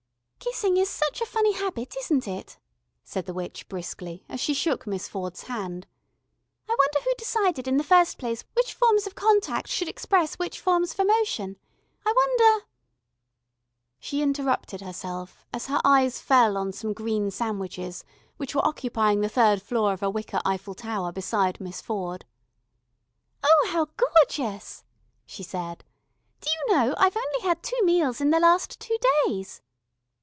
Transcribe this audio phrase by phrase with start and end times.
[0.51, 2.57] "Kissing is such a funny habit, isn't it,"
[3.03, 5.87] said the witch briskly as she shook Miss Ford's hand.
[6.67, 10.59] "I wonder who decided in the first place which forms of contact should express which
[10.59, 11.57] forms of emotion.
[12.05, 12.65] I wonder"
[13.99, 18.03] She interrupted herself as her eyes fell on some green sandwiches
[18.37, 22.25] which were occupying the third floor of a wicker Eiffel Tower beside Miss Ford.
[23.43, 24.83] "Oh how gorgeous,"
[25.25, 25.85] she said.
[26.41, 29.61] "Do you know, I've only had two meals in the last two days."